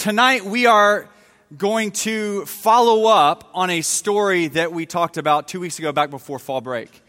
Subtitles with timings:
[0.00, 1.06] tonight we are
[1.58, 6.08] going to follow up on a story that we talked about two weeks ago, back
[6.08, 7.02] before fall break,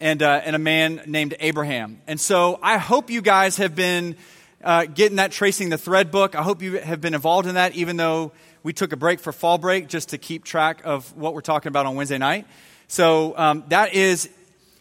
[0.00, 1.98] and, uh, and a man named Abraham.
[2.06, 4.16] And so I hope you guys have been
[4.62, 6.34] uh, getting that Tracing the Thread book.
[6.34, 8.32] I hope you have been involved in that, even though
[8.62, 11.68] we took a break for fall break just to keep track of what we're talking
[11.68, 12.46] about on Wednesday night.
[12.86, 14.28] So um, that is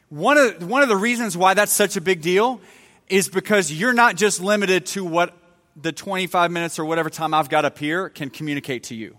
[0.10, 2.60] one of, one of the reasons why that's such a big deal
[3.08, 5.34] is because you're not just limited to what
[5.76, 9.18] the 25 minutes or whatever time I've got up here can communicate to you.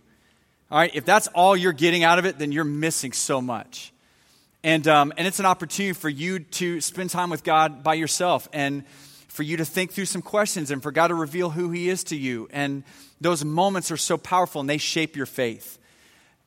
[0.71, 3.93] All right, if that's all you're getting out of it, then you're missing so much.
[4.65, 8.49] And, um, and it's an opportunity for you to spend time with God by yourself
[8.53, 8.85] and
[9.29, 12.03] for you to think through some questions and for God to reveal who He is
[12.05, 12.49] to you.
[12.51, 12.83] And
[13.21, 15.79] those moments are so powerful and they shape your faith.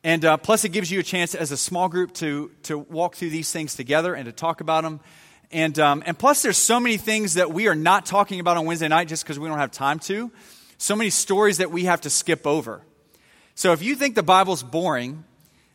[0.04, 3.16] And uh, plus, it gives you a chance as a small group to, to walk
[3.16, 5.02] through these things together and to talk about them
[5.52, 8.66] and, um, and plus, there's so many things that we are not talking about on
[8.66, 10.32] Wednesday night just because we don't have time to.
[10.78, 12.82] So many stories that we have to skip over.
[13.56, 15.24] So if you think the Bible's boring,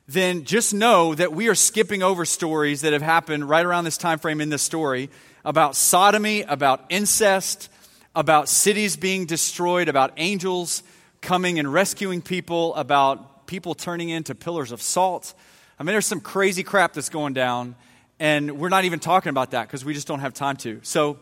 [0.06, 3.98] then just know that we are skipping over stories that have happened right around this
[3.98, 5.10] time frame in this story
[5.44, 7.68] about sodomy, about incest,
[8.14, 10.82] about cities being destroyed, about angels
[11.20, 15.34] coming and rescuing people, about people turning into pillars of salt.
[15.78, 17.74] I mean, there's some crazy crap that's going down
[18.20, 20.80] and we're not even talking about that because we just don't have time to.
[20.82, 21.18] So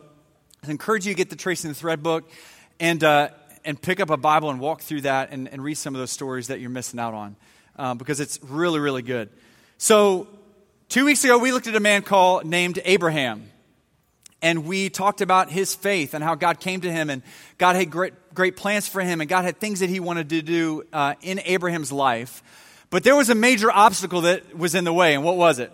[0.65, 2.29] I encourage you to get the Tracing the Thread book
[2.79, 3.29] and, uh,
[3.65, 6.11] and pick up a Bible and walk through that and, and read some of those
[6.11, 7.35] stories that you're missing out on
[7.77, 9.29] um, because it's really, really good.
[9.77, 10.27] So,
[10.89, 13.49] two weeks ago, we looked at a man called named Abraham.
[14.41, 17.23] And we talked about his faith and how God came to him, and
[17.57, 20.41] God had great, great plans for him, and God had things that he wanted to
[20.41, 22.43] do uh, in Abraham's life.
[22.89, 25.71] But there was a major obstacle that was in the way, and what was it?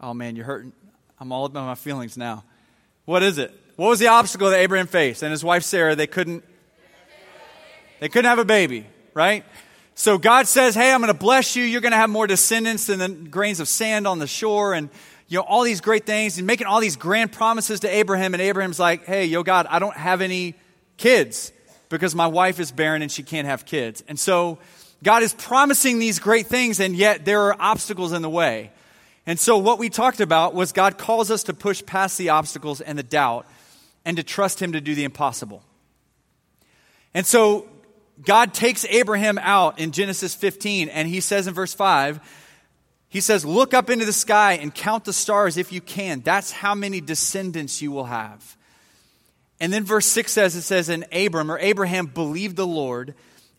[0.00, 0.72] Oh man, you're hurting.
[1.18, 2.44] I'm all about my feelings now.
[3.06, 3.52] What is it?
[3.76, 5.22] What was the obstacle that Abraham faced?
[5.22, 6.44] And his wife Sarah, they couldn't
[8.00, 9.44] they couldn't have a baby, right?
[9.94, 11.64] So God says, "Hey, I'm going to bless you.
[11.64, 14.90] You're going to have more descendants than the grains of sand on the shore and
[15.28, 18.42] you know all these great things and making all these grand promises to Abraham and
[18.42, 20.54] Abraham's like, "Hey, yo God, I don't have any
[20.98, 21.52] kids
[21.88, 24.58] because my wife is barren and she can't have kids." And so
[25.02, 28.70] God is promising these great things and yet there are obstacles in the way.
[29.26, 32.80] And so, what we talked about was God calls us to push past the obstacles
[32.80, 33.46] and the doubt
[34.04, 35.62] and to trust Him to do the impossible.
[37.12, 37.66] And so,
[38.24, 42.20] God takes Abraham out in Genesis 15, and He says in verse 5,
[43.08, 46.20] He says, Look up into the sky and count the stars if you can.
[46.20, 48.56] That's how many descendants you will have.
[49.58, 53.14] And then verse 6 says, It says, And Abram or Abraham believed the Lord,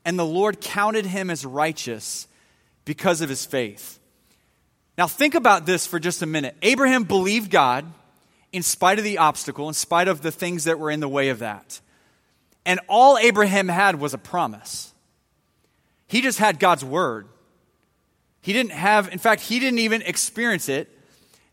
[0.06, 2.28] and the Lord counted him as righteous
[2.86, 4.00] because of his faith.
[4.97, 6.56] Now, think about this for just a minute.
[6.62, 7.85] Abraham believed God
[8.52, 11.30] in spite of the obstacle, in spite of the things that were in the way
[11.30, 11.80] of that.
[12.66, 14.91] And all Abraham had was a promise.
[16.07, 17.28] He just had God's word.
[18.41, 20.90] He didn't have, in fact, he didn't even experience it.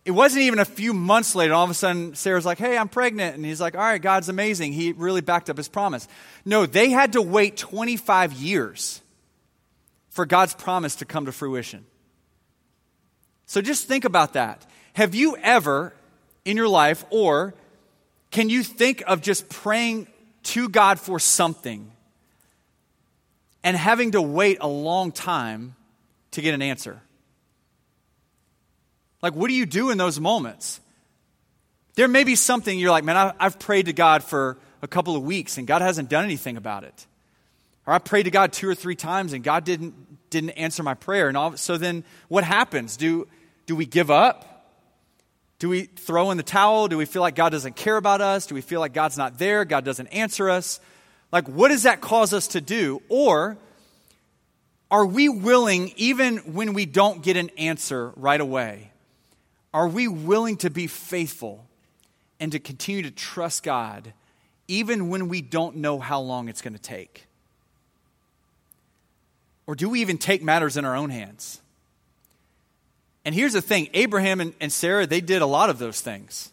[0.05, 2.89] It wasn't even a few months later, all of a sudden, Sarah's like, hey, I'm
[2.89, 3.37] pregnant.
[3.37, 4.73] And he's like, all right, God's amazing.
[4.73, 6.07] He really backed up his promise.
[6.45, 9.01] No, they had to wait 25 years
[10.11, 11.87] for God's promise to come to fruition.
[13.47, 14.65] So just think about that.
[14.95, 15.95] Have you ever
[16.45, 17.55] in your life, or
[18.31, 20.07] can you think of just praying
[20.45, 21.91] to God for something
[23.63, 25.75] and having to wait a long time
[26.33, 27.01] to get an answer?
[29.23, 30.81] Like, what do you do in those moments?
[31.95, 35.23] There may be something you're like, man, I've prayed to God for a couple of
[35.23, 37.07] weeks and God hasn't done anything about it.
[37.87, 39.95] Or I prayed to God two or three times and God didn't,
[40.35, 41.29] didn't answer my prayer.
[41.29, 42.97] And all, so then what happens?
[42.97, 43.29] Do,
[43.67, 44.67] do we give up?
[45.59, 46.89] Do we throw in the towel?
[46.89, 48.47] Do we feel like God doesn't care about us?
[48.47, 49.65] Do we feel like God's not there?
[49.65, 50.81] God doesn't answer us?
[51.33, 53.01] Like, what does that cause us to do?
[53.09, 53.57] Or
[54.91, 58.91] are we willing, even when we don't get an answer right away,
[59.73, 61.65] are we willing to be faithful
[62.41, 64.13] and to continue to trust God
[64.67, 67.27] even when we don't know how long it's going to take?
[69.67, 71.61] Or do we even take matters in our own hands?
[73.25, 76.53] And here's the thing Abraham and, and Sarah, they did a lot of those things.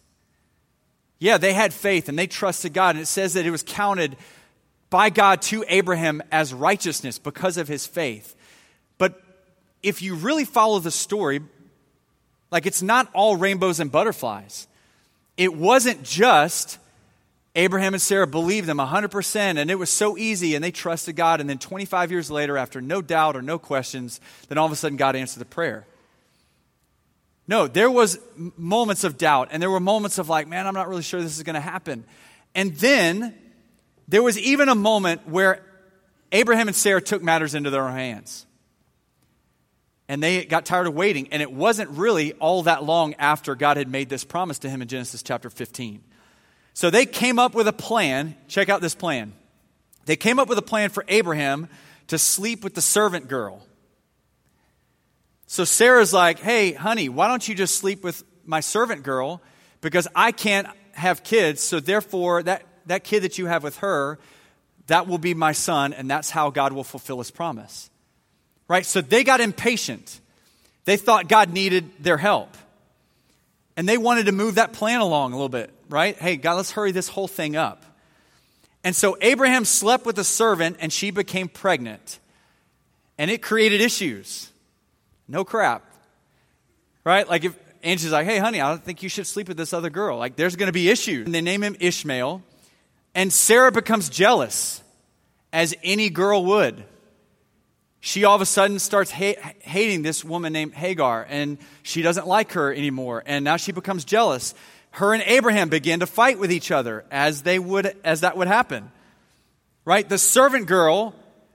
[1.18, 2.96] Yeah, they had faith and they trusted God.
[2.96, 4.16] And it says that it was counted
[4.90, 8.34] by God to Abraham as righteousness because of his faith.
[8.98, 9.22] But
[9.82, 11.40] if you really follow the story,
[12.50, 14.66] like it's not all rainbows and butterflies.
[15.36, 16.78] It wasn't just
[17.54, 21.40] Abraham and Sarah believed them 100%, and it was so easy, and they trusted God.
[21.40, 24.76] And then 25 years later, after no doubt or no questions, then all of a
[24.76, 25.86] sudden God answered the prayer.
[27.48, 28.18] No, there was
[28.56, 31.36] moments of doubt and there were moments of like, man, I'm not really sure this
[31.36, 32.04] is going to happen.
[32.54, 33.34] And then
[34.08, 35.62] there was even a moment where
[36.30, 38.46] Abraham and Sarah took matters into their own hands.
[40.08, 41.28] And they got tired of waiting.
[41.32, 44.82] And it wasn't really all that long after God had made this promise to him
[44.82, 46.02] in Genesis chapter 15.
[46.74, 48.36] So they came up with a plan.
[48.48, 49.32] Check out this plan.
[50.06, 51.68] They came up with a plan for Abraham
[52.08, 53.62] to sleep with the servant girl.
[55.46, 59.42] So Sarah's like, hey, honey, why don't you just sleep with my servant girl?
[59.80, 64.18] Because I can't have kids, so therefore, that, that kid that you have with her,
[64.86, 67.90] that will be my son, and that's how God will fulfill his promise.
[68.68, 68.86] Right?
[68.86, 70.20] So they got impatient.
[70.84, 72.56] They thought God needed their help.
[73.76, 76.16] And they wanted to move that plan along a little bit, right?
[76.16, 77.84] Hey, God, let's hurry this whole thing up.
[78.84, 82.18] And so Abraham slept with a servant and she became pregnant.
[83.18, 84.50] And it created issues.
[85.28, 85.84] No crap.
[87.04, 87.28] Right?
[87.28, 89.90] Like if Angie's like, hey, honey, I don't think you should sleep with this other
[89.90, 90.18] girl.
[90.18, 91.26] Like there's going to be issues.
[91.26, 92.42] And they name him Ishmael.
[93.14, 94.82] And Sarah becomes jealous,
[95.52, 96.82] as any girl would.
[98.00, 102.26] She all of a sudden starts ha- hating this woman named Hagar, and she doesn't
[102.26, 103.22] like her anymore.
[103.26, 104.54] And now she becomes jealous
[104.92, 108.48] her and Abraham began to fight with each other as they would as that would
[108.48, 108.90] happen.
[109.84, 110.08] Right?
[110.08, 111.14] The servant girl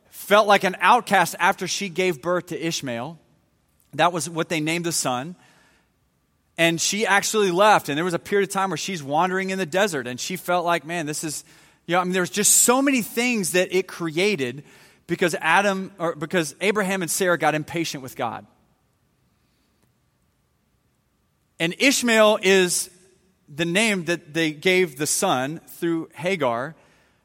[0.09, 3.19] felt like an outcast after she gave birth to Ishmael.
[3.93, 5.35] That was what they named the son.
[6.57, 9.59] And she actually left, and there was a period of time where she's wandering in
[9.59, 11.43] the desert, and she felt like, man, this is,
[11.85, 14.63] you know, I mean, there's just so many things that it created
[15.05, 18.47] because Adam, or because Abraham and Sarah got impatient with God.
[21.59, 22.89] And Ishmael is
[23.53, 26.75] the name that they gave the son through Hagar,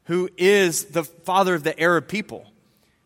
[0.05, 2.51] who is the father of the Arab people.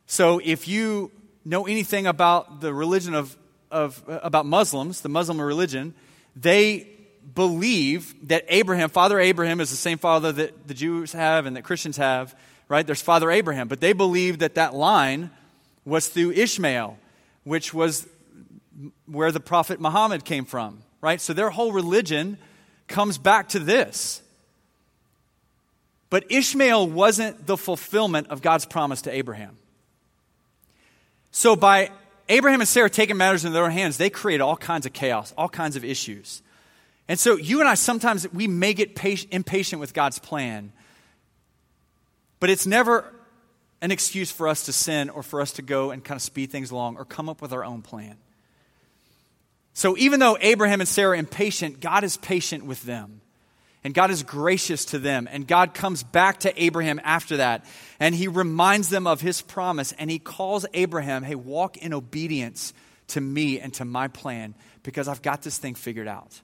[0.05, 1.11] So if you
[1.45, 3.35] know anything about the religion of,
[3.71, 5.93] of uh, about Muslims, the Muslim religion,
[6.35, 6.87] they
[7.35, 11.63] believe that Abraham, Father Abraham, is the same father that the Jews have and that
[11.63, 12.35] Christians have,
[12.69, 12.85] right?
[12.85, 13.67] There's Father Abraham.
[13.67, 15.29] But they believe that that line
[15.85, 16.97] was through Ishmael,
[17.43, 18.07] which was
[19.05, 21.19] where the prophet Muhammad came from, right?
[21.19, 22.37] So their whole religion
[22.87, 24.21] comes back to this.
[26.09, 29.57] But Ishmael wasn't the fulfillment of God's promise to Abraham.
[31.31, 31.91] So by
[32.29, 35.33] Abraham and Sarah taking matters in their own hands, they create all kinds of chaos,
[35.37, 36.41] all kinds of issues.
[37.07, 40.71] And so you and I sometimes we may get patient, impatient with God's plan,
[42.39, 43.13] but it's never
[43.81, 46.51] an excuse for us to sin or for us to go and kind of speed
[46.51, 48.17] things along or come up with our own plan.
[49.77, 53.21] So even though Abraham and Sarah are impatient, God is patient with them.
[53.83, 55.29] And God is gracious to them.
[55.31, 57.63] And God comes back to Abraham after that.
[58.00, 59.91] And he reminds them of his promise.
[60.00, 62.74] And he calls Abraham, hey, walk in obedience
[63.09, 66.41] to me and to my plan because I've got this thing figured out.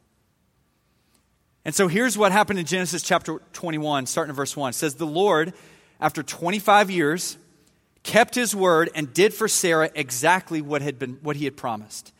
[1.65, 4.69] And so here's what happened in Genesis chapter 21, starting in verse 1.
[4.69, 5.53] It says, The Lord,
[5.99, 7.35] after 25 years,
[8.03, 12.13] kept his word and did for Sarah exactly what, had been, what he had promised.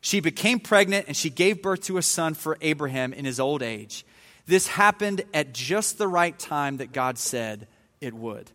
[0.00, 3.62] She became pregnant and she gave birth to a son for Abraham in his old
[3.62, 4.04] age.
[4.46, 7.68] This happened at just the right time that God said
[8.00, 8.50] it would.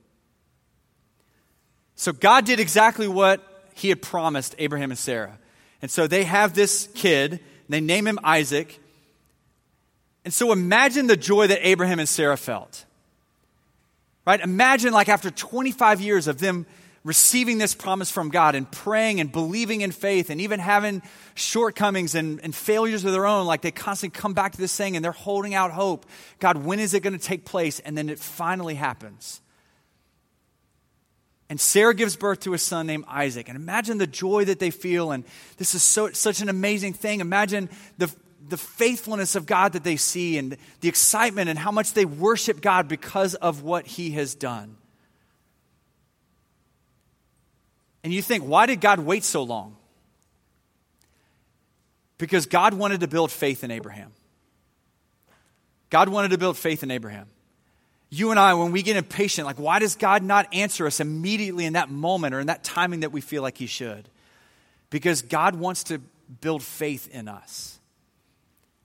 [1.95, 3.41] So God did exactly what
[3.75, 5.37] he had promised Abraham and Sarah.
[5.81, 7.39] And so they have this kid,
[7.69, 8.79] they name him Isaac.
[10.23, 12.85] And so imagine the joy that Abraham and Sarah felt.
[14.25, 14.41] Right?
[14.41, 16.65] Imagine, like, after 25 years of them
[17.05, 21.03] receiving this promise from God and praying and believing in faith and even having
[21.35, 24.95] shortcomings and, and failures of their own, like they constantly come back to this thing
[24.95, 26.07] and they're holding out hope.
[26.39, 27.79] God, when is it going to take place?
[27.79, 29.39] And then it finally happens.
[31.47, 33.49] And Sarah gives birth to a son named Isaac.
[33.49, 35.11] And imagine the joy that they feel.
[35.11, 35.23] And
[35.57, 37.19] this is so, such an amazing thing.
[37.19, 38.11] Imagine the,
[38.49, 42.61] the faithfulness of God that they see and the excitement and how much they worship
[42.61, 44.77] God because of what he has done.
[48.05, 49.75] And you think, why did God wait so long?
[52.19, 54.11] Because God wanted to build faith in Abraham.
[55.89, 57.25] God wanted to build faith in Abraham.
[58.11, 61.65] You and I, when we get impatient, like, why does God not answer us immediately
[61.65, 64.07] in that moment or in that timing that we feel like He should?
[64.91, 65.99] Because God wants to
[66.41, 67.79] build faith in us.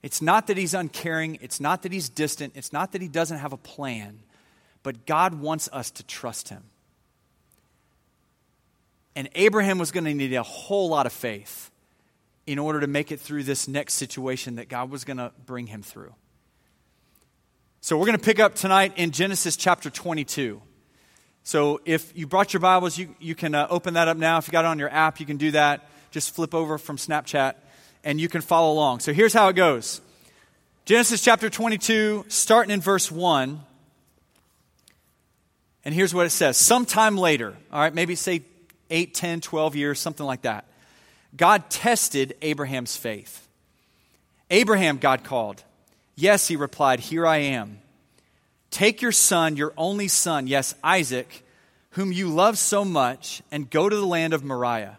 [0.01, 3.37] It's not that He's uncaring, it's not that He's distant, it's not that He doesn't
[3.37, 4.17] have a plan,
[4.81, 6.63] but God wants us to trust Him.
[9.15, 11.69] And Abraham was going to need a whole lot of faith
[12.47, 15.67] in order to make it through this next situation that God was going to bring
[15.67, 16.13] him through.
[17.81, 20.61] So we're going to pick up tonight in Genesis chapter 22.
[21.43, 24.37] So if you brought your Bibles, you, you can uh, open that up now.
[24.37, 25.89] If you got it on your app, you can do that.
[26.11, 27.55] Just flip over from Snapchat
[28.03, 28.99] and you can follow along.
[28.99, 30.01] So here's how it goes
[30.85, 33.61] Genesis chapter 22, starting in verse 1.
[35.83, 38.43] And here's what it says sometime later, all right, maybe say
[38.91, 40.65] 8, 10, 12 years, something like that.
[41.35, 43.47] God tested Abraham's faith.
[44.49, 45.63] Abraham, God called.
[46.15, 47.79] Yes, he replied, Here I am.
[48.69, 51.43] Take your son, your only son, yes, Isaac,
[51.91, 54.97] whom you love so much, and go to the land of Moriah.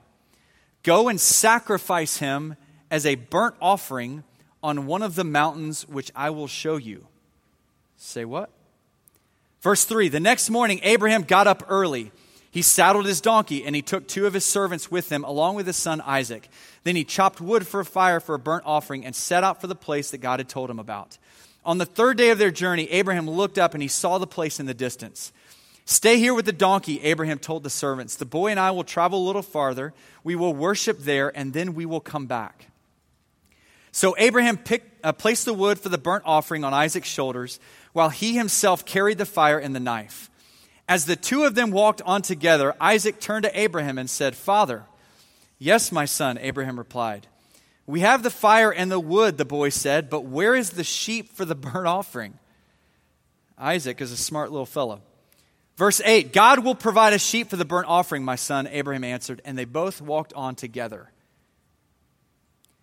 [0.83, 2.57] Go and sacrifice him
[2.91, 4.25] as a burnt offering
[4.63, 7.07] on one of the mountains which I will show you.
[7.97, 8.51] Say what?
[9.61, 12.11] Verse 3 The next morning, Abraham got up early.
[12.53, 15.67] He saddled his donkey and he took two of his servants with him, along with
[15.67, 16.51] his son Isaac.
[16.85, 19.67] Then he chopped wood for a fire for a burnt offering and set out for
[19.67, 21.17] the place that God had told him about.
[21.65, 24.61] On the third day of their journey, Abraham looked up and he saw the place
[24.61, 25.33] in the distance.
[25.87, 28.17] Stay here with the donkey, Abraham told the servants.
[28.17, 29.95] The boy and I will travel a little farther.
[30.23, 32.67] We will worship there, and then we will come back.
[33.93, 37.59] So Abraham picked, uh, placed the wood for the burnt offering on Isaac's shoulders,
[37.93, 40.31] while he himself carried the fire and the knife.
[40.93, 44.85] As the two of them walked on together, Isaac turned to Abraham and said, Father,
[45.59, 47.29] yes, my son, Abraham replied.
[47.87, 51.33] We have the fire and the wood, the boy said, but where is the sheep
[51.33, 52.39] for the burnt offering?
[53.57, 55.01] Isaac is a smart little fellow.
[55.79, 59.41] Verse 8 God will provide a sheep for the burnt offering, my son, Abraham answered,
[59.47, 61.11] and they both walked on together.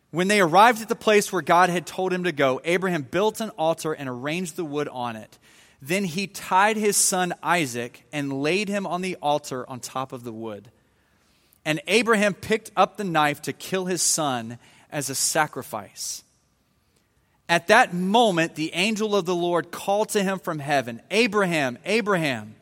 [0.09, 3.39] When they arrived at the place where God had told him to go, Abraham built
[3.39, 5.37] an altar and arranged the wood on it.
[5.81, 10.23] Then he tied his son Isaac and laid him on the altar on top of
[10.23, 10.71] the wood.
[11.63, 14.57] And Abraham picked up the knife to kill his son
[14.91, 16.23] as a sacrifice.
[17.47, 22.55] At that moment, the angel of the Lord called to him from heaven Abraham, Abraham.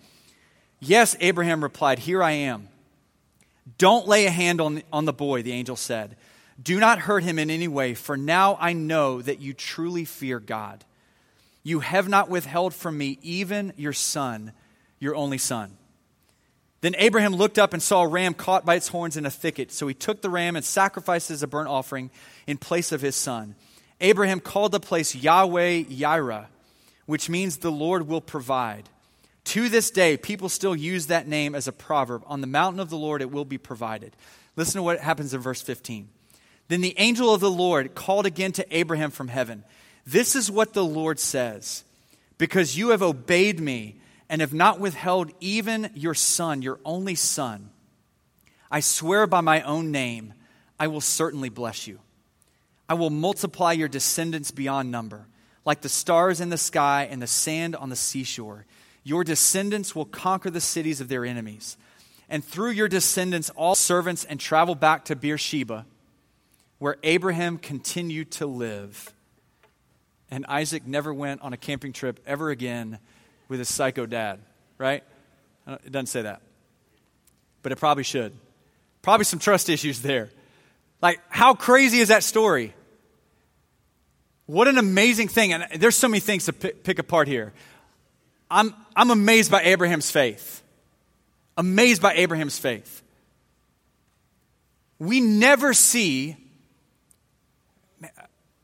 [0.79, 2.69] Yes, Abraham replied, Here I am.
[3.77, 6.15] Don't lay a hand on, on the boy, the angel said.
[6.61, 10.39] Do not hurt him in any way, for now I know that you truly fear
[10.39, 10.83] God.
[11.63, 14.53] You have not withheld from me even your son,
[14.99, 15.77] your only son.
[16.81, 19.71] Then Abraham looked up and saw a ram caught by its horns in a thicket.
[19.71, 22.11] So he took the ram and sacrificed as a burnt offering
[22.45, 23.55] in place of his son.
[23.99, 26.45] Abraham called the place Yahweh Yireh,
[27.07, 28.89] which means the Lord will provide.
[29.45, 32.21] To this day, people still use that name as a proverb.
[32.27, 34.15] On the mountain of the Lord, it will be provided.
[34.55, 36.09] Listen to what happens in verse 15.
[36.67, 39.63] Then the angel of the Lord called again to Abraham from heaven.
[40.07, 41.83] This is what the Lord says
[42.37, 43.97] Because you have obeyed me
[44.29, 47.69] and have not withheld even your son, your only son,
[48.71, 50.33] I swear by my own name,
[50.79, 51.99] I will certainly bless you.
[52.87, 55.27] I will multiply your descendants beyond number,
[55.65, 58.65] like the stars in the sky and the sand on the seashore.
[59.03, 61.77] Your descendants will conquer the cities of their enemies.
[62.29, 65.85] And through your descendants, all servants and travel back to Beersheba
[66.79, 69.13] where Abraham continued to live.
[70.29, 72.99] And Isaac never went on a camping trip ever again
[73.47, 74.39] with his psycho dad,
[74.77, 75.03] right?
[75.67, 76.41] It doesn't say that.
[77.61, 78.33] But it probably should.
[79.01, 80.29] Probably some trust issues there.
[81.01, 82.73] Like, how crazy is that story?
[84.47, 85.53] What an amazing thing.
[85.53, 87.53] And there's so many things to pick, pick apart here.
[88.49, 90.63] I'm, I'm amazed by Abraham's faith.
[91.57, 93.03] Amazed by Abraham's faith.
[94.99, 96.37] We never see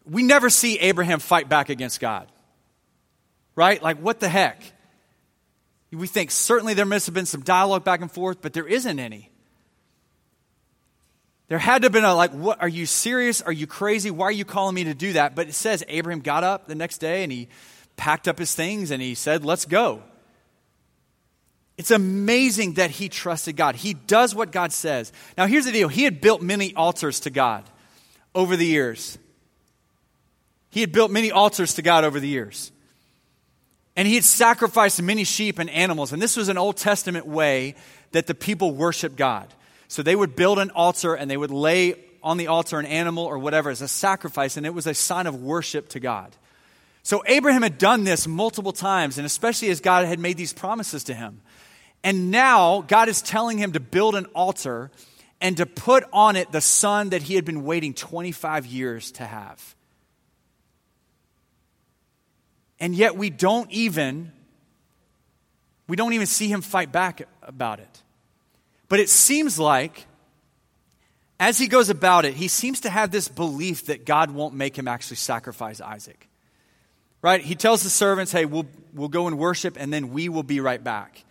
[0.09, 2.31] we never see Abraham fight back against God.
[3.55, 3.81] Right?
[3.81, 4.61] Like, what the heck?
[5.91, 8.99] We think certainly there must have been some dialogue back and forth, but there isn't
[8.99, 9.29] any.
[11.49, 13.41] There had to have been a, like, what, are you serious?
[13.41, 14.09] Are you crazy?
[14.09, 15.35] Why are you calling me to do that?
[15.35, 17.47] But it says Abraham got up the next day and he
[17.95, 20.01] packed up his things and he said, let's go.
[21.77, 23.75] It's amazing that he trusted God.
[23.75, 25.11] He does what God says.
[25.37, 27.63] Now, here's the deal he had built many altars to God
[28.33, 29.17] over the years.
[30.73, 32.71] He had built many altars to God over the years.
[33.95, 36.11] And he had sacrificed many sheep and animals.
[36.11, 37.75] And this was an Old Testament way
[38.11, 39.53] that the people worshiped God.
[39.87, 43.23] So they would build an altar and they would lay on the altar an animal
[43.23, 46.35] or whatever as a sacrifice, and it was a sign of worship to God.
[47.03, 51.03] So Abraham had done this multiple times, and especially as God had made these promises
[51.03, 51.41] to him.
[52.03, 54.89] And now God is telling him to build an altar
[55.39, 59.25] and to put on it the son that he had been waiting 25 years to
[59.25, 59.75] have.
[62.83, 64.33] And yet we don't even
[65.87, 68.01] we don't even see him fight back about it.
[68.89, 70.05] But it seems like
[71.39, 74.77] as he goes about it, he seems to have this belief that God won't make
[74.77, 76.27] him actually sacrifice Isaac.
[77.21, 77.39] Right?
[77.39, 80.59] He tells the servants, hey, we'll, we'll go and worship and then we will be
[80.59, 81.23] right back.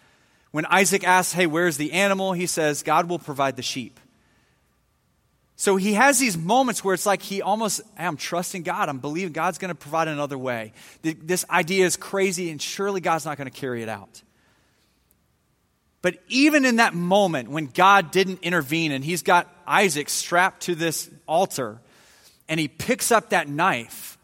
[0.52, 2.32] When Isaac asks, hey, where's the animal?
[2.32, 4.00] He says, God will provide the sheep.
[5.62, 8.88] So he has these moments where it's like he almost, I'm trusting God.
[8.88, 10.72] I'm believing God's going to provide another way.
[11.02, 14.22] This idea is crazy, and surely God's not going to carry it out.
[16.00, 20.74] But even in that moment when God didn't intervene and he's got Isaac strapped to
[20.74, 21.78] this altar
[22.48, 24.18] and he picks up that knife,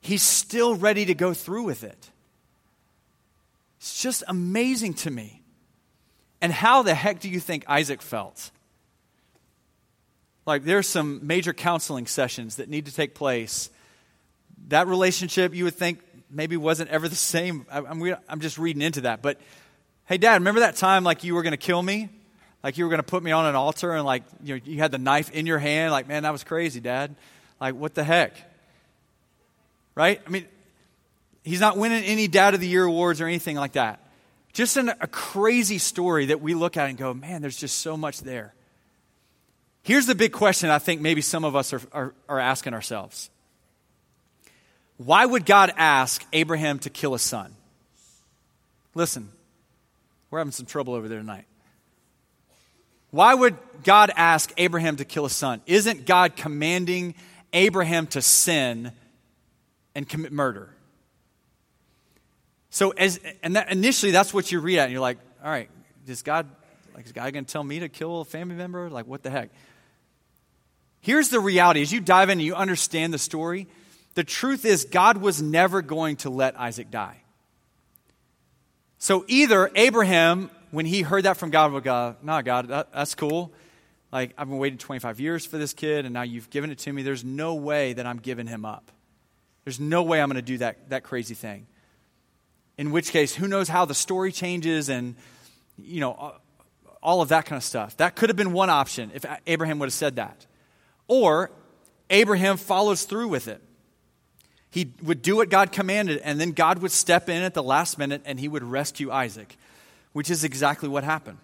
[0.00, 2.08] he's still ready to go through with it.
[3.78, 5.42] It's just amazing to me.
[6.40, 8.52] And how the heck do you think Isaac felt?
[10.48, 13.68] Like, there's some major counseling sessions that need to take place.
[14.68, 16.00] That relationship, you would think,
[16.30, 17.66] maybe wasn't ever the same.
[17.70, 19.20] I'm, I'm just reading into that.
[19.20, 19.38] But
[20.06, 22.08] hey, dad, remember that time like you were going to kill me?
[22.62, 24.78] Like you were going to put me on an altar and like you, know, you
[24.78, 25.92] had the knife in your hand?
[25.92, 27.14] Like, man, that was crazy, dad.
[27.60, 28.34] Like, what the heck?
[29.94, 30.18] Right?
[30.26, 30.46] I mean,
[31.44, 34.00] he's not winning any Dad of the Year awards or anything like that.
[34.54, 37.98] Just an, a crazy story that we look at and go, man, there's just so
[37.98, 38.54] much there.
[39.82, 43.30] Here's the big question I think maybe some of us are, are, are asking ourselves
[44.96, 47.54] Why would God ask Abraham to kill a son?
[48.94, 49.28] Listen,
[50.30, 51.44] we're having some trouble over there tonight.
[53.10, 55.62] Why would God ask Abraham to kill a son?
[55.66, 57.14] Isn't God commanding
[57.52, 58.92] Abraham to sin
[59.94, 60.68] and commit murder?
[62.70, 65.70] So, as, and that, initially, that's what you read at, and you're like, all right,
[66.06, 66.46] is God,
[66.94, 68.90] like, is God going to tell me to kill a family member?
[68.90, 69.50] Like, what the heck?
[71.00, 73.66] Here's the reality as you dive in and you understand the story,
[74.14, 77.22] the truth is, God was never going to let Isaac die.
[78.98, 83.14] So, either Abraham, when he heard that from God, would go, nah, God, that, that's
[83.14, 83.52] cool.
[84.10, 86.92] Like, I've been waiting 25 years for this kid, and now you've given it to
[86.92, 87.02] me.
[87.02, 88.90] There's no way that I'm giving him up.
[89.64, 91.66] There's no way I'm going to do that, that crazy thing
[92.78, 95.16] in which case, who knows how the story changes and,
[95.76, 96.34] you know,
[97.02, 97.96] all of that kind of stuff.
[97.96, 100.46] That could have been one option if Abraham would have said that.
[101.08, 101.50] Or
[102.10, 103.60] Abraham follows through with it.
[104.70, 107.98] He would do what God commanded, and then God would step in at the last
[107.98, 109.56] minute and he would rescue Isaac,
[110.12, 111.38] which is exactly what happened.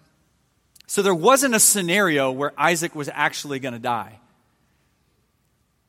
[0.87, 4.19] So there wasn't a scenario where Isaac was actually going to die.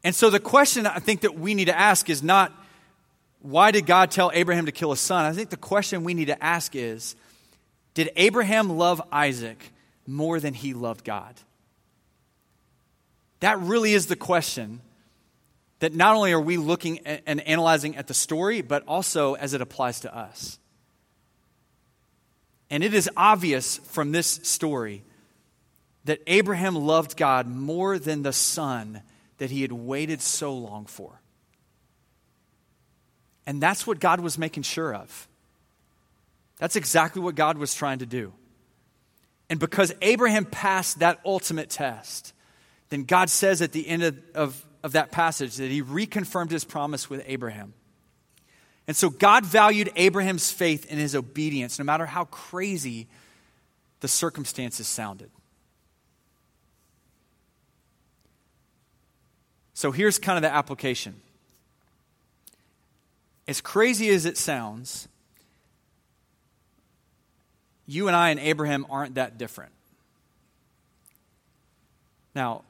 [0.02, 2.52] And so the question I think that we need to ask is not,
[3.40, 5.24] why did God tell Abraham to kill his son?
[5.24, 7.16] I think the question we need to ask is
[7.94, 9.72] Did Abraham love Isaac
[10.06, 11.34] more than he loved God?
[13.46, 14.80] That really is the question
[15.78, 19.60] that not only are we looking and analyzing at the story, but also as it
[19.60, 20.58] applies to us.
[22.70, 25.04] And it is obvious from this story
[26.06, 29.00] that Abraham loved God more than the son
[29.38, 31.20] that he had waited so long for.
[33.46, 35.28] And that's what God was making sure of.
[36.58, 38.32] That's exactly what God was trying to do.
[39.48, 42.32] And because Abraham passed that ultimate test,
[42.88, 46.64] then God says at the end of, of, of, that passage that he reconfirmed his
[46.64, 47.74] promise with Abraham.
[48.86, 53.08] And so God valued Abraham's faith and his obedience, no matter how crazy
[54.00, 55.30] the circumstances sounded.
[59.74, 61.20] So here's kind of the application
[63.48, 65.08] as crazy as it sounds,
[67.86, 69.72] you and I and Abraham aren't that different.
[72.34, 72.64] Now,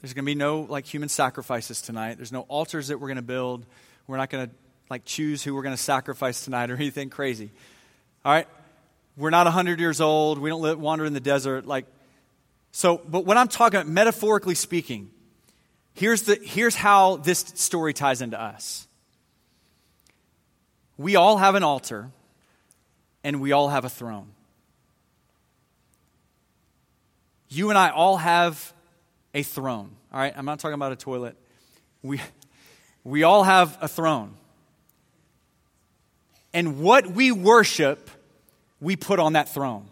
[0.00, 2.16] there's going to be no like human sacrifices tonight.
[2.16, 3.66] There's no altars that we're going to build.
[4.06, 4.54] We're not going to
[4.88, 7.50] like choose who we're going to sacrifice tonight or anything crazy.
[8.24, 8.48] All right?
[9.16, 10.38] We're not 100 years old.
[10.38, 11.86] We don't live, wander in the desert like
[12.70, 15.10] so, but when I'm talking about metaphorically speaking,
[15.94, 18.86] here's the here's how this story ties into us
[20.98, 22.10] we all have an altar
[23.24, 24.32] and we all have a throne.
[27.48, 28.74] You and I all have
[29.34, 29.90] a throne.
[30.12, 31.36] All right, I'm not talking about a toilet.
[32.02, 32.20] We,
[33.04, 34.34] we all have a throne.
[36.52, 38.10] And what we worship,
[38.80, 39.86] we put on that throne.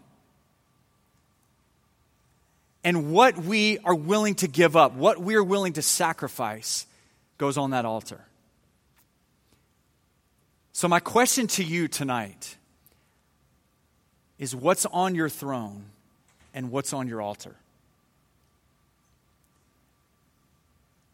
[2.83, 6.87] And what we are willing to give up, what we are willing to sacrifice,
[7.37, 8.21] goes on that altar.
[10.73, 12.57] So, my question to you tonight
[14.39, 15.87] is what's on your throne
[16.55, 17.57] and what's on your altar?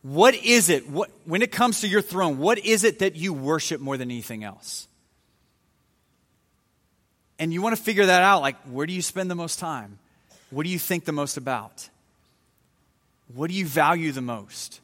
[0.02, 3.32] What is it, what, when it comes to your throne, what is it that you
[3.32, 4.88] worship more than anything else?
[7.38, 9.98] And you want to figure that out like, where do you spend the most time?
[10.50, 11.88] What do you think the most about?
[13.34, 14.80] What do you value the most?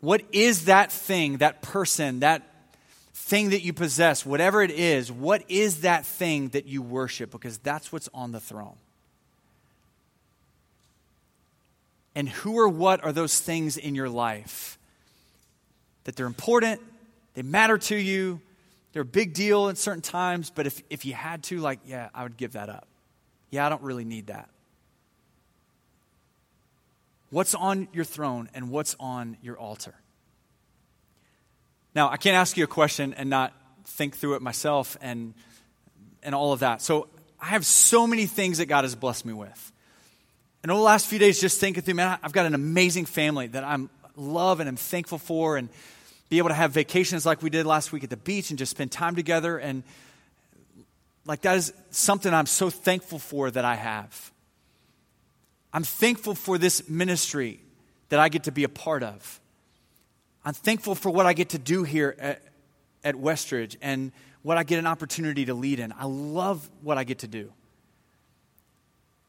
[0.00, 2.42] What is that thing, that person, that
[3.14, 7.30] thing that you possess, whatever it is, what is that thing that you worship?
[7.30, 8.76] Because that's what's on the throne.
[12.14, 14.78] And who or what are those things in your life
[16.04, 16.80] that they're important,
[17.34, 18.40] they matter to you,
[18.92, 22.10] they're a big deal at certain times, but if, if you had to, like, yeah,
[22.14, 22.86] I would give that up.
[23.50, 24.48] Yeah, I don't really need that.
[27.30, 29.94] What's on your throne and what's on your altar?
[31.94, 33.52] Now, I can't ask you a question and not
[33.84, 35.34] think through it myself and,
[36.22, 36.80] and all of that.
[36.80, 37.08] So,
[37.40, 39.72] I have so many things that God has blessed me with.
[40.64, 43.48] And over the last few days, just thinking through, man, I've got an amazing family
[43.48, 45.68] that I'm love and I'm thankful for, and
[46.30, 48.70] be able to have vacations like we did last week at the beach and just
[48.70, 49.58] spend time together.
[49.58, 49.82] And
[51.26, 54.32] like that is something I'm so thankful for that I have.
[55.70, 57.60] I'm thankful for this ministry
[58.08, 59.40] that I get to be a part of.
[60.46, 62.42] I'm thankful for what I get to do here at,
[63.04, 65.92] at Westridge and what I get an opportunity to lead in.
[65.92, 67.52] I love what I get to do.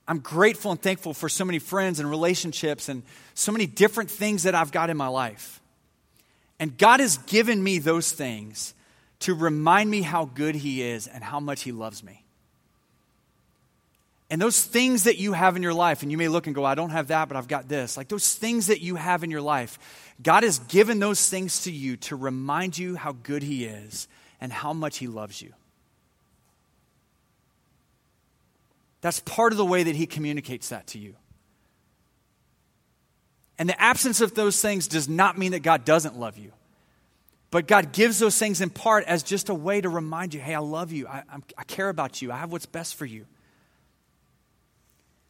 [0.07, 4.43] I'm grateful and thankful for so many friends and relationships and so many different things
[4.43, 5.59] that I've got in my life.
[6.59, 8.73] And God has given me those things
[9.19, 12.23] to remind me how good He is and how much He loves me.
[14.29, 16.65] And those things that you have in your life, and you may look and go,
[16.65, 17.95] I don't have that, but I've got this.
[17.95, 19.77] Like those things that you have in your life,
[20.21, 24.07] God has given those things to you to remind you how good He is
[24.41, 25.53] and how much He loves you.
[29.05, 31.13] That's part of the way that He communicates that to you.
[33.59, 36.51] And the absence of those things does not mean that God doesn't love you.
[37.51, 40.55] But God gives those things in part as just a way to remind you hey,
[40.55, 41.07] I love you.
[41.07, 41.21] I,
[41.55, 42.31] I care about you.
[42.31, 43.27] I have what's best for you.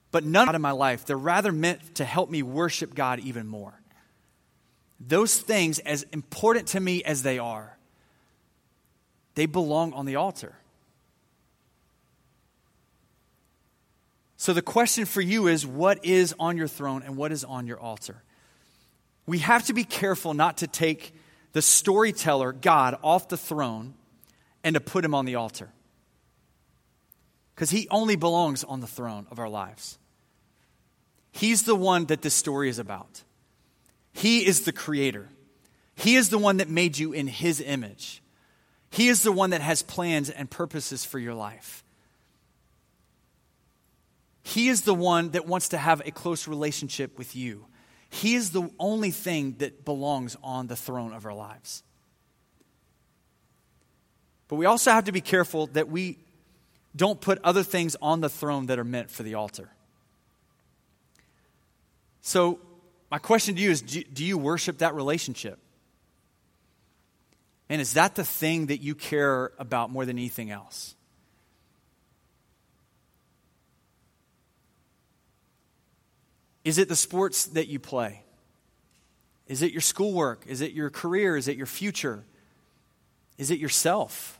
[0.10, 3.46] But none out of my life, they're rather meant to help me worship God even
[3.46, 3.74] more.
[5.02, 7.78] Those things, as important to me as they are,
[9.34, 10.56] they belong on the altar.
[14.38, 17.68] So the question for you is what is on your throne and what is on
[17.68, 18.24] your altar?
[19.26, 21.14] We have to be careful not to take
[21.54, 23.94] the storyteller, God, off the throne
[24.64, 25.70] and to put him on the altar.
[27.56, 29.98] Because he only belongs on the throne of our lives.
[31.32, 33.24] He's the one that this story is about.
[34.12, 35.30] He is the creator.
[35.96, 38.22] He is the one that made you in his image.
[38.90, 41.85] He is the one that has plans and purposes for your life.
[44.46, 47.66] He is the one that wants to have a close relationship with you.
[48.12, 51.82] He is the only thing that belongs on the throne of our lives.
[54.48, 56.20] But we also have to be careful that we
[56.96, 59.72] don't put other things on the throne that are meant for the altar.
[62.22, 62.60] So,
[63.10, 65.58] my question to you is do you worship that relationship?
[67.68, 70.96] And is that the thing that you care about more than anything else?
[76.66, 78.24] Is it the sports that you play?
[79.48, 80.46] Is it your schoolwork?
[80.48, 81.38] Is it your career?
[81.38, 82.26] Is it your future?
[83.38, 84.40] Is it yourself?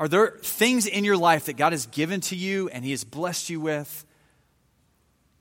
[0.00, 3.04] Are there things in your life that God has given to you and He has
[3.04, 4.04] blessed you with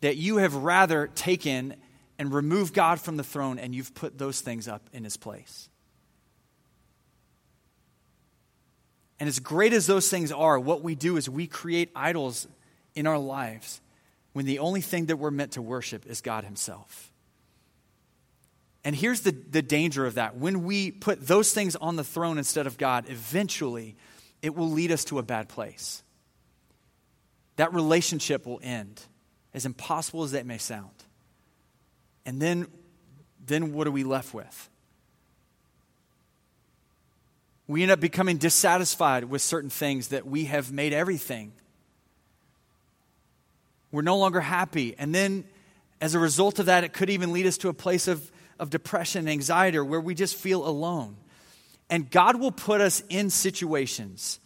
[0.01, 1.75] that you have rather taken
[2.19, 5.69] and removed God from the throne and you've put those things up in His place?
[9.19, 12.47] And as great as those things are, what we do is we create idols
[12.93, 13.81] in our lives
[14.37, 17.11] when the only thing that we're meant to worship is God Himself.
[18.83, 20.37] And here's the, the danger of that.
[20.37, 23.95] When we put those things on the throne instead of God, eventually
[24.43, 26.03] it will lead us to a bad place.
[27.55, 29.01] That relationship will end,
[29.55, 30.93] as impossible as that may sound.
[32.23, 32.67] And then,
[33.43, 34.69] then what are we left with?
[37.65, 41.53] We end up becoming dissatisfied with certain things that we have made everything
[43.97, 44.93] we're no longer happy.
[44.99, 45.43] And then,
[45.99, 48.69] as a result of that, it could even lead us to a place of, of
[48.69, 51.17] depression and anxiety or where we just feel alone.
[51.89, 54.39] And God will put us in situations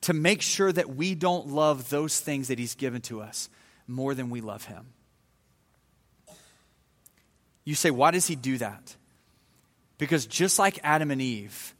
[0.00, 3.48] to make sure that we don't love those things that He's given to us
[3.86, 4.86] more than we love Him.
[7.64, 8.96] You say, why does He do that?
[9.98, 11.76] Because just like Adam and Eve,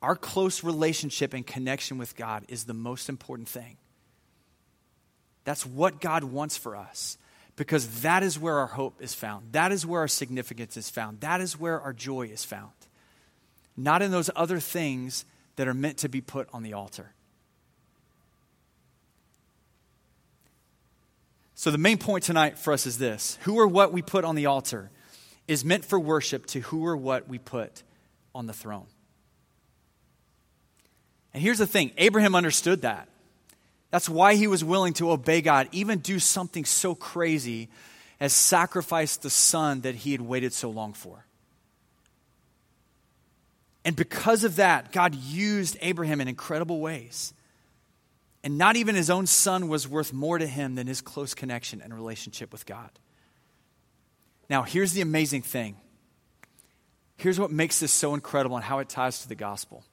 [0.00, 3.76] our close relationship and connection with God is the most important thing.
[5.46, 7.18] That's what God wants for us
[7.54, 9.52] because that is where our hope is found.
[9.52, 11.20] That is where our significance is found.
[11.20, 12.72] That is where our joy is found.
[13.76, 17.12] Not in those other things that are meant to be put on the altar.
[21.54, 24.34] So, the main point tonight for us is this who or what we put on
[24.34, 24.90] the altar
[25.46, 27.84] is meant for worship to who or what we put
[28.34, 28.86] on the throne.
[31.32, 33.08] And here's the thing Abraham understood that.
[33.90, 37.68] That's why he was willing to obey God, even do something so crazy
[38.18, 41.24] as sacrifice the son that he had waited so long for.
[43.84, 47.32] And because of that, God used Abraham in incredible ways.
[48.42, 51.80] And not even his own son was worth more to him than his close connection
[51.80, 52.90] and relationship with God.
[54.48, 55.76] Now, here's the amazing thing.
[57.16, 59.84] Here's what makes this so incredible and how it ties to the gospel.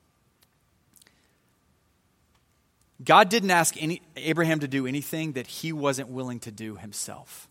[3.04, 7.50] God didn't ask any, Abraham to do anything that he wasn't willing to do himself.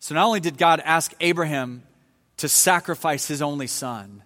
[0.00, 1.82] So not only did God ask Abraham
[2.38, 4.22] to sacrifice his only son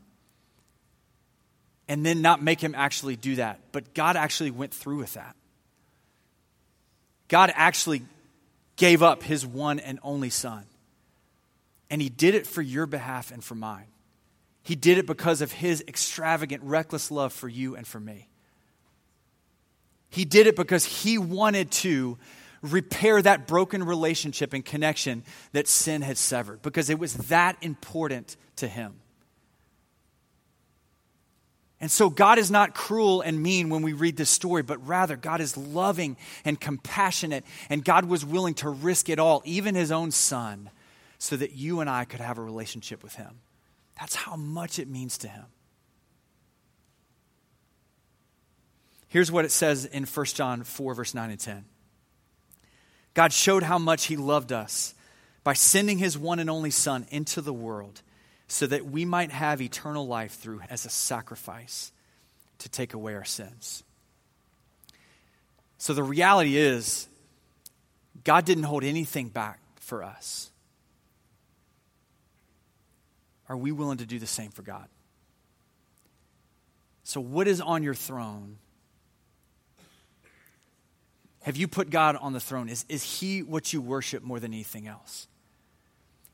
[1.86, 5.36] and then not make him actually do that, but God actually went through with that.
[7.28, 8.02] God actually
[8.76, 10.64] gave up his one and only son.
[11.90, 13.86] And he did it for your behalf and for mine.
[14.68, 18.28] He did it because of his extravagant, reckless love for you and for me.
[20.10, 22.18] He did it because he wanted to
[22.60, 28.36] repair that broken relationship and connection that sin had severed, because it was that important
[28.56, 28.96] to him.
[31.80, 35.16] And so, God is not cruel and mean when we read this story, but rather,
[35.16, 39.90] God is loving and compassionate, and God was willing to risk it all, even his
[39.90, 40.68] own son,
[41.16, 43.40] so that you and I could have a relationship with him.
[43.98, 45.46] That's how much it means to him.
[49.08, 51.64] Here's what it says in 1 John 4, verse 9 and 10.
[53.14, 54.94] God showed how much he loved us
[55.42, 58.02] by sending his one and only Son into the world
[58.46, 61.90] so that we might have eternal life through as a sacrifice
[62.58, 63.82] to take away our sins.
[65.78, 67.08] So the reality is,
[68.24, 70.50] God didn't hold anything back for us.
[73.48, 74.86] Are we willing to do the same for God?
[77.04, 78.58] So, what is on your throne?
[81.42, 82.68] Have you put God on the throne?
[82.68, 85.26] Is, is He what you worship more than anything else?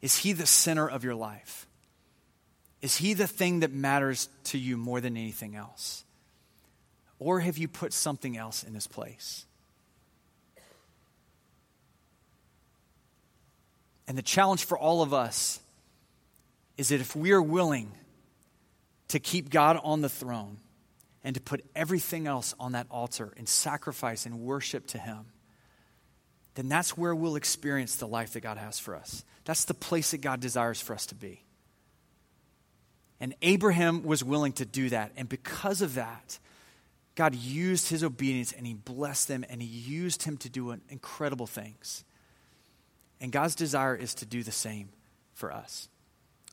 [0.03, 1.68] Is He the center of your life?
[2.83, 6.05] Is He the thing that matters to you more than anything else?
[7.20, 9.46] Or have you put something else in His place?
[14.09, 15.61] And the challenge for all of us
[16.77, 17.93] is that if we are willing
[19.09, 20.59] to keep God on the throne
[21.23, 25.27] and to put everything else on that altar and sacrifice and worship to Him,
[26.55, 29.25] then that's where we'll experience the life that God has for us.
[29.45, 31.43] That's the place that God desires for us to be.
[33.21, 35.13] And Abraham was willing to do that.
[35.17, 36.39] And because of that,
[37.15, 41.47] God used his obedience and he blessed them and he used him to do incredible
[41.47, 42.05] things.
[43.21, 44.91] And God's desire is to do the same
[45.33, 45.89] for us.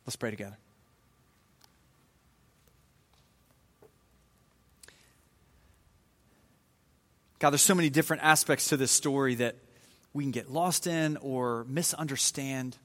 [0.06, 0.58] Let's pray together.
[7.40, 9.56] God, there's so many different aspects to this story that
[10.14, 12.78] we can get lost in or misunderstand.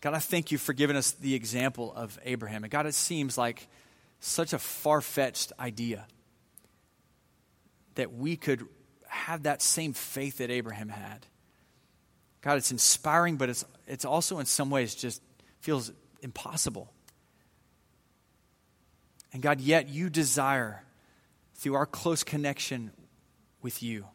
[0.00, 2.64] God, I thank you for giving us the example of Abraham.
[2.64, 3.68] And God, it seems like
[4.18, 6.06] such a far fetched idea
[7.94, 8.66] that we could
[9.06, 11.26] have that same faith that Abraham had.
[12.42, 15.22] God, it's inspiring, but it's, it's also in some ways just
[15.60, 16.92] feels impossible.
[19.32, 20.82] And God, yet you desire,
[21.54, 22.90] through our close connection
[23.62, 24.06] with you,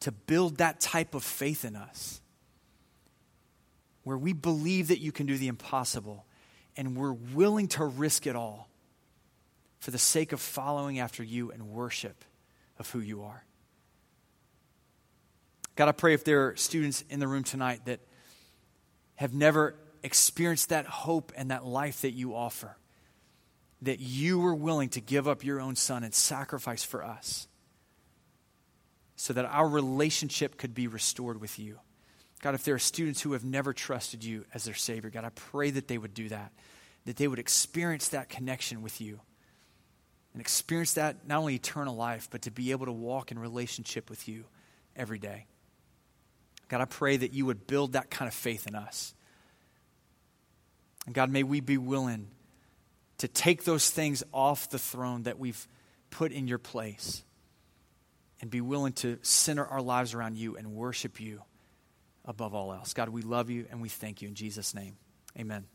[0.00, 2.20] to build that type of faith in us
[4.02, 6.24] where we believe that you can do the impossible
[6.76, 8.68] and we're willing to risk it all
[9.78, 12.24] for the sake of following after you and worship
[12.78, 13.44] of who you are.
[15.80, 18.00] God, I pray if there are students in the room tonight that
[19.14, 22.76] have never experienced that hope and that life that you offer,
[23.80, 27.48] that you were willing to give up your own son and sacrifice for us
[29.16, 31.78] so that our relationship could be restored with you.
[32.42, 35.30] God, if there are students who have never trusted you as their Savior, God, I
[35.30, 36.52] pray that they would do that,
[37.06, 39.18] that they would experience that connection with you
[40.34, 44.10] and experience that not only eternal life, but to be able to walk in relationship
[44.10, 44.44] with you
[44.94, 45.46] every day.
[46.70, 49.12] God, I pray that you would build that kind of faith in us.
[51.04, 52.28] And God, may we be willing
[53.18, 55.66] to take those things off the throne that we've
[56.10, 57.24] put in your place
[58.40, 61.42] and be willing to center our lives around you and worship you
[62.24, 62.94] above all else.
[62.94, 64.96] God, we love you and we thank you in Jesus' name.
[65.36, 65.66] Amen.